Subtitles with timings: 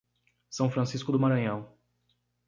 [0.49, 1.71] São Francisco do Maranhão